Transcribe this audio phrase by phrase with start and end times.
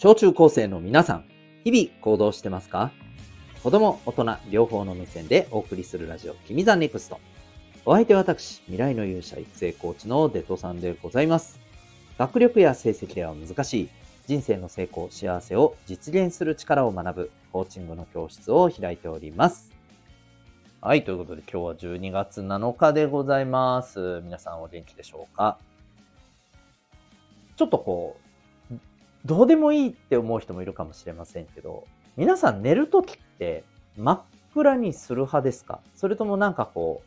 [0.00, 1.24] 小中高生の皆さん、
[1.64, 2.92] 日々行動してますか？
[3.64, 7.18] 子供、大人、両方の目線でお送りするラジオ、君ザネクスト。
[7.84, 11.58] お相手は私、未来の勇者育成コーチのデトさんでございます。
[12.16, 13.88] 学力や成績では難しい、
[14.28, 19.72] 人生の成功、幸せを実現する力を学ぶ、コーチングの教室を開いております。
[20.80, 24.20] はい、ということで今日は12月7日でございます。
[24.22, 25.58] 皆さんお元気でしょうか？
[27.56, 28.27] ちょっとこう、
[29.24, 31.84] どうでもいいって思う人もいるかもしれませんけど、
[32.16, 33.64] 皆さん寝るときって
[33.96, 34.20] 真っ
[34.54, 35.80] 暗にする派ですか？
[35.94, 37.02] それともなんかこ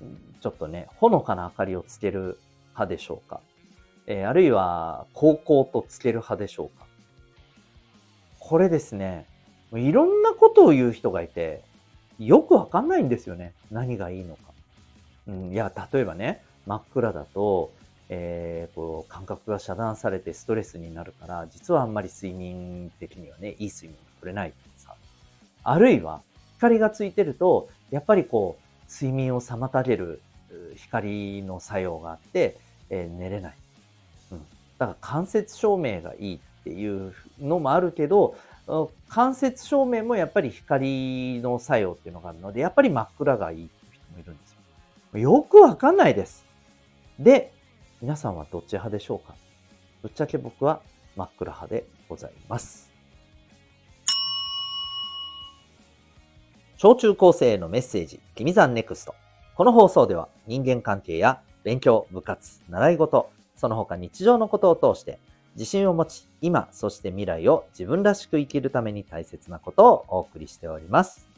[0.00, 0.04] う、
[0.40, 3.40] ちょっとね、ほのかな明かりをつける派でしょうか？
[4.06, 6.86] えー、あるいは、高校とつける派でしょうか？
[8.38, 9.26] これですね、
[9.72, 11.62] いろんなことを言う人がいて、
[12.18, 13.52] よくわかんないんですよね。
[13.70, 14.42] 何がいいのか。
[15.28, 17.72] うん、いや、例えばね、真っ暗だと、
[18.12, 24.94] えー、こう感覚が遮断されてストレスになるから、実はあんまり睡眠的にはね、いい睡眠が取れないさ。
[25.62, 26.20] あるいは、
[26.56, 30.20] 光がついてると、やっぱりこう、睡眠を妨げる
[30.74, 32.58] 光の作用があって、
[32.90, 33.54] えー、寝れない。
[34.32, 34.38] うん。
[34.76, 38.36] だから間接照明がいいっていうのもあるけど、
[39.08, 44.56] 間接照明もやっぱり光の作用っていうのがあるので、やっぱり真っ暗がいいっていう人もいるんです
[45.14, 45.20] よ。
[45.20, 46.44] よくわかんないです。
[47.20, 47.52] で、
[48.02, 49.34] 皆さんはどっち派でしょうか？
[50.02, 50.80] ぶっちゃけ僕は
[51.16, 52.90] 真っ暗派でございます。
[56.78, 59.14] 小中高生へのメッセージ、君ザンネクスト。
[59.54, 65.18] この放送では人間関係や勉強、部活、習い事、その他日常のことを通して
[65.54, 71.28] 自信を持ち、今、そして未来を自分らしく生きるために大切なことをお送りしております。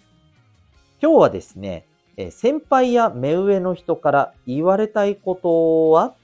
[1.02, 1.86] 今日はですね、
[2.30, 6.14] 先輩や目上の人から言われたいことは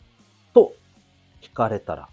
[1.43, 2.09] 聞かれたら、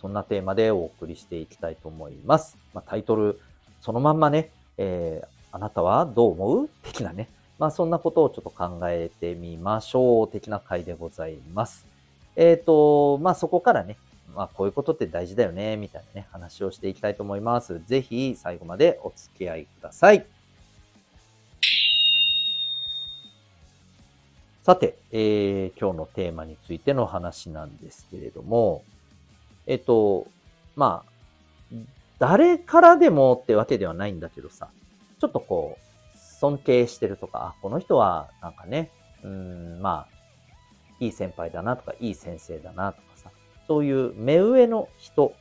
[0.00, 2.56] そんなテーマでお送りしていきたいと思います。
[2.74, 3.38] まあ、タイトル、
[3.80, 6.68] そのまんまね、えー、あなたはどう思う？
[6.82, 7.28] 的なね。
[7.58, 10.28] まあ、そんなことをちょっと考えてみましょう。
[10.28, 11.86] 的な回でございます。
[12.36, 13.98] えっ、ー、と、まあ、そこからね、
[14.34, 17.82] まあ、こういうことって大事だよね、みたいなね、話をしていきたいと思います。
[17.86, 20.24] ぜひ、最後までお付き合いください。
[24.62, 28.84] さて、えー、今日のテーマについての話なんですけれども、
[29.66, 30.26] えっと、
[30.76, 31.76] まあ、
[32.18, 34.68] 誰からでもってわけではないんだけどさ、
[35.18, 38.90] ちょっとこう、尊敬してるとか、あ、この人はなんかね、
[39.24, 40.14] うん、まあ、
[41.00, 43.30] いい先輩だなとか、いい先生だなとかさ、
[43.66, 45.34] そういう目上の人、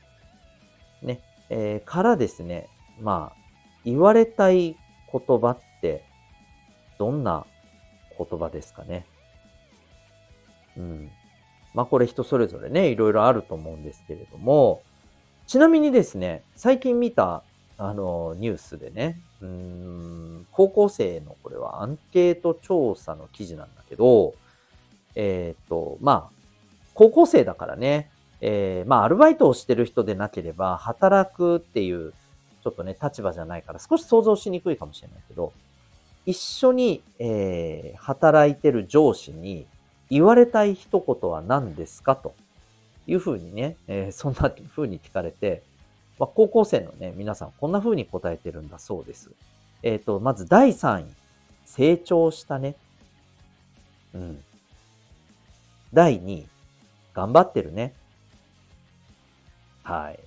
[1.02, 1.20] ね、
[1.50, 2.70] えー、からですね、
[3.02, 3.40] まあ、
[3.84, 4.78] 言われたい
[5.12, 6.06] 言葉って、
[6.98, 7.46] どんな
[8.20, 9.06] 言葉ですかね。
[10.78, 11.12] うん。
[11.74, 14.82] まあこれ人それぞれね、いろいろあると思うんですけれども、
[15.48, 17.44] ちなみにですね、最近見た
[17.78, 24.34] あのニュースでね、うん、高校生のこれはアンケート調査の記事なんだけど、
[25.16, 26.40] えっ、ー、と、まあ、
[26.94, 32.14] 高校生だからね、えー、まあ、アルバイトをしてる人でなければ、働くっていう、
[32.64, 35.54] ちょっとね、立場じゃないから、少し想像しにくいかもしれないけど、
[36.26, 39.66] 一緒に、えー、働いてる上司に
[40.10, 42.16] 言われたい一言は何ですか？
[42.16, 42.34] と
[43.08, 45.64] いうふうにね、えー、そんなふうに聞かれて、
[46.20, 49.32] まあ、高校生のね、皆さんこんなふうに答えてるんだそうです。
[49.82, 51.06] えっ、ー、と、まず第3位、
[51.66, 52.76] 成長したね。
[54.14, 54.44] うん。
[55.94, 56.48] 第2位、
[57.14, 57.94] 頑張ってるね。
[59.84, 60.20] はい。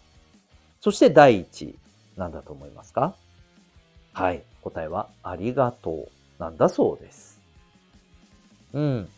[0.81, 1.75] そして第1位、
[2.17, 3.15] 何だと思いますか？
[4.13, 4.43] はい。
[4.63, 6.09] 答えは、ありがとう。
[6.39, 7.41] なんだそうです。
[8.73, 9.09] うん。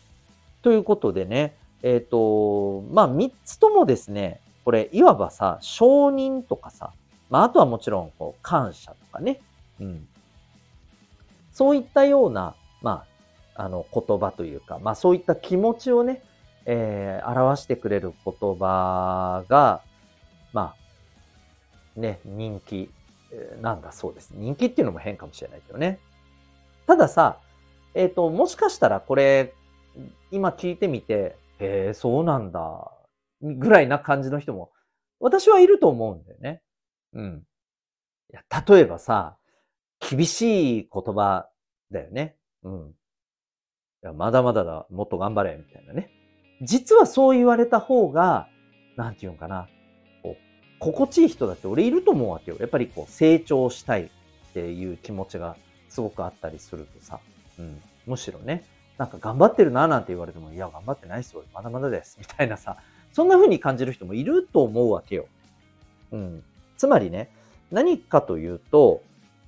[0.61, 6.91] ということでね、えっ、ー、と、まあ、三つともですね、これ、いわばさ、承認とかさ、
[7.29, 9.41] まあ、あとはもちろん、こう、感謝とかね、
[9.79, 10.07] うん。
[11.51, 13.05] そういったような、ま
[13.55, 16.21] あ、あの、言葉というか、まあ、そういった気持ちをね、
[16.65, 19.81] えー、表してくれる言葉が、
[20.51, 20.73] ま
[21.95, 22.89] あ、ね、人気
[23.61, 24.31] なんだそうです。
[24.33, 25.99] 人気っていうのも変かもしれないけどね。
[26.87, 27.39] たださ、
[27.93, 29.53] えっ、ー、と、もしかしたらこれ、
[30.31, 32.91] 今聞いてみて、へえ、そうなんだ、
[33.41, 34.71] ぐらいな感じの人も、
[35.19, 36.61] 私はいると思うんだよね。
[37.13, 37.43] うん。
[38.31, 39.37] いや、例えばさ、
[39.99, 41.49] 厳しい言葉
[41.91, 42.35] だよね。
[42.63, 42.89] うん。
[42.89, 42.93] い
[44.01, 46.11] や、まだまだだ、もっと頑張れ、みたいなね。
[46.61, 48.47] 実はそう言われた方が、
[48.97, 49.67] なんて言うのかな、
[50.79, 52.57] 心地いい人だって俺いると思うわけよ。
[52.59, 54.09] やっぱりこう、成長したいっ
[54.53, 55.55] ていう気持ちが
[55.89, 57.19] すごくあったりするとさ。
[57.59, 57.81] うん。
[58.05, 58.63] むしろね、
[58.97, 61.43] なんか頑張ってるななんて言われても、いや、頑張ってないっすよ。
[61.53, 62.17] まだまだです。
[62.19, 62.77] みたいなさ、
[63.11, 65.25] そんな風に感じる人もいると思うわけよ。
[66.11, 66.43] うん。
[66.77, 67.29] つまりね、
[67.71, 69.01] 何かというと、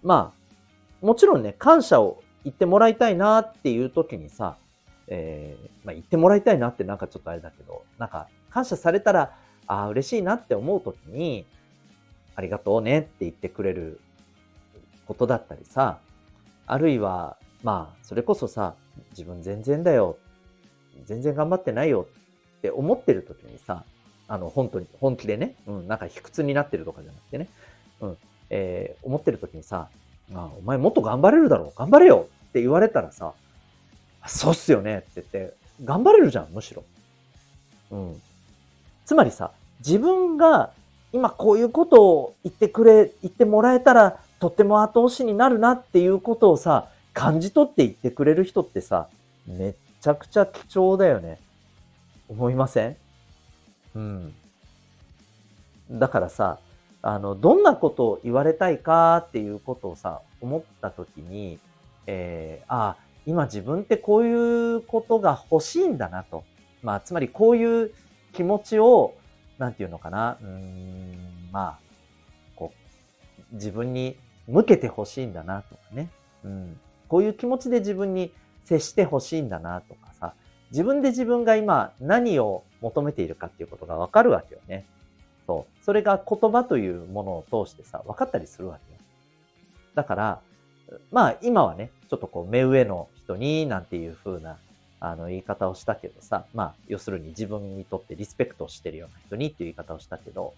[0.04, 4.58] まあ、もちろんね、感謝を言ってもらいたいなっていう時にさ、
[5.08, 11.46] えー、まあ、言ってもらいたいなってなんかちょっとあれだけど、なんか感謝されたら、ああ、嬉しいなって思う時に、
[12.36, 14.00] ありがとうねって言ってくれる
[15.06, 16.00] ことだったりさ、
[16.66, 18.76] あるいは、まあ、それこそさ、
[19.12, 20.18] 自分全然だよ。
[21.06, 22.08] 全然頑張ってないよ
[22.58, 23.84] って思ってる時にさ、
[24.28, 27.48] あの、本当に、本気でね、うん、なんか卑屈になってるとかじゃなくてね、
[28.02, 28.18] うん、
[28.50, 29.90] えー、思ってる時にさ、
[30.34, 33.34] あ、お前もっと頑張れるだろう、頑張れよって言われたらさ、
[34.28, 35.54] そうっすよねって言って、
[35.84, 36.84] 頑張れるじゃん、むしろ。
[37.92, 38.22] うん。
[39.08, 40.72] つまりさ、自分が
[41.14, 49.08] 今こういうことを言ってくれ、言ってもらえたら、とっても後押しになるなっていうことをさ、感じ取って言ってくれる人ってさ、
[49.48, 51.40] めっちゃくちゃ貴重だよね。
[52.28, 52.98] 思いません？
[53.96, 54.34] うん。
[55.90, 56.60] だからさ、
[57.02, 61.60] あの、どんなことを言われたいかっていうことをさ、思ったときに、
[62.08, 66.44] えー、ああ、今自分ってこういうことが欲しいんだなと。
[66.84, 67.92] まあ、つまりこういう
[68.34, 69.16] 気持ちを、
[69.58, 71.80] なんていうのかな、うん、まあ、
[72.56, 72.74] こ
[73.52, 76.10] う、自分に向けて欲しいんだなとかね。
[76.44, 76.80] うん。
[77.08, 78.32] こういう気持ちで自分に
[78.64, 80.34] 接して欲しいんだなとかさ、
[80.72, 84.86] 自分で自分が今何を求めているかっていうことがわかるわけよね。
[85.46, 85.86] そう。
[85.86, 89.00] それが言葉というものを通してさ、分かったりするわけよ。
[89.96, 90.42] だから、
[91.12, 94.58] まあ今はね、ちょっとこう目上の人になんていう風な
[95.00, 100.54] あの言い方をしたけどさ、まあ要するに自分にとってリスペクトをしてるような人にっていう言い方をしたけど、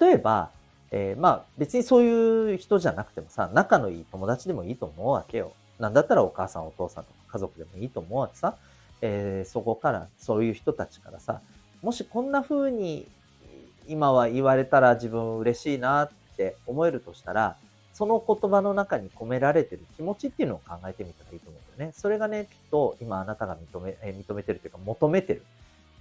[0.00, 0.50] 例えば、
[0.90, 5.52] えー、まあ別にそういう人じゃなくてもさ、仲のいい友達でもいいと思うわけよ。
[5.78, 8.56] なんだったらお母さんお父さんとか家族でもいいと思うわけさ。
[9.06, 11.40] えー、そこからそういう人たちからさ、
[11.82, 13.06] もしこんな風に
[13.86, 17.56] 今は言われたら自分嬉しいなって思えるとしたら、
[17.94, 21.94] その言葉の中に込められてる気持ちっていうのを考えてみたらいいと思うんだよね。
[21.96, 25.44] それがね、きっと今あなたが認め、え認めてるというか求めてる、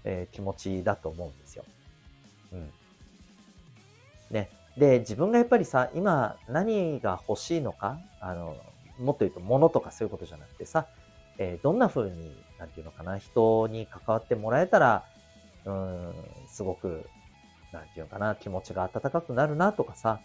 [0.04, 1.63] えー、気持ちだと思うんですよ。
[2.51, 2.72] うん。
[4.31, 4.50] ね。
[4.75, 8.57] で、自分がやっぱりさ、今何が欲しいのか、あの、
[9.00, 10.88] もっと言うと物とかそういうことじゃなくてさ、
[11.38, 15.04] えー、どんな風に、なんていうのかな、人に関わってもらえたら、
[15.66, 16.13] うん、
[16.48, 17.06] すごく、
[17.72, 20.19] なんていうのかな、気持ちが温かくなるなとかさ、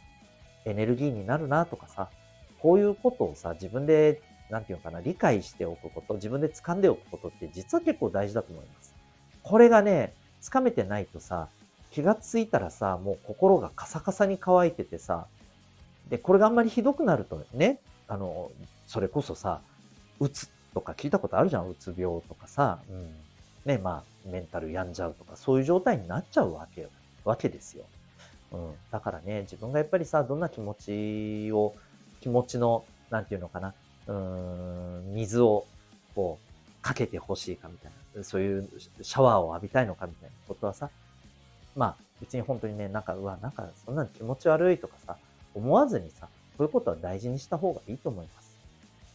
[0.68, 2.08] エネルギーになるなとかさ、
[2.60, 4.20] こういうことをさ、自分で、
[4.50, 8.94] なんていうのかな、理解しておくこと、自分で掴んでおくことって実は結構大事だと思います。
[9.42, 11.48] これがね、掴めてないとさ、
[11.90, 15.26] 気がついたらさ、もう心がカサカサに乾いててさ、
[16.08, 18.50] で、これがあんまりひどくなるとね、あの、
[18.86, 19.60] それこそさ、
[20.20, 23.14] うつとか聞いたことあるじゃん、うつ病とかさ、うん。
[23.64, 26.88] ね、まあ、メンタル病んじゃうとか、そういう状態になっちゃうわけよ、
[27.24, 27.84] わけですよ。
[28.52, 28.74] うん。
[28.90, 31.74] だからね、自分がやっぱりさ、どんな気持ちを、
[32.20, 33.74] 気持ちの、なんていうのかな、
[34.06, 35.66] うん、水を、
[36.14, 38.68] こう、かけてほしいかみたいな、そういう
[39.02, 40.90] シャワーを浴びたいのかみたいなことはさ、
[41.76, 45.16] まあ、別に本当にね、なんか、うわ、なんか、そんな気持ち悪いとかさ、
[45.54, 48.56] 思わずにさ、そういうことは大事にした方がいいと思います。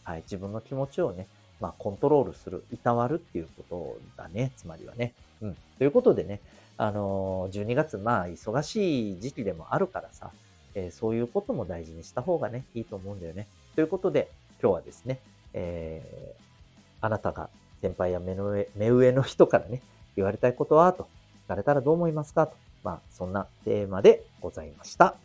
[0.04, 1.26] はい、自分の気持ちをね、
[1.60, 5.12] まあ、コントロールする、いたわるっていうことだね、つまりはね。
[5.40, 5.56] うん。
[5.78, 6.40] ということでね、
[6.76, 10.30] あの、12月、まあ、忙しい時期でもあるからさ、
[10.74, 13.46] えー、そういうことも大事にした方がね、いいと思うんだよね。
[13.74, 14.28] ということで、
[14.60, 15.20] 今日はですね、
[15.52, 17.48] えー、あなたが
[17.80, 19.82] 先輩や目の上目上の人からね、
[20.16, 21.08] 言われたいことはと
[21.44, 22.56] 聞かれたらどう思いますかと。
[22.82, 25.23] まあ、そんなテーマでございました。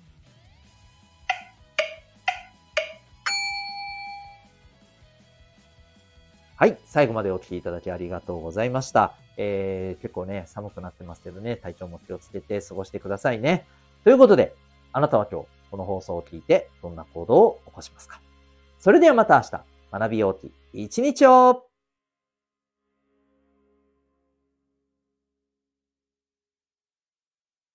[6.59, 6.77] はい。
[6.83, 9.13] 最後までお聴きいただきありがとうございました。
[9.37, 13.65] えー、結構ね、寒くなってますけどね、体調も気をつけて過ごしてくださいね。
[14.03, 14.53] ということで、
[14.91, 18.19] あなたは今日、この放送を聞いて、どんな行動を起こしますか？
[18.77, 19.63] それではまた明日、
[19.99, 21.63] 学びようき一日を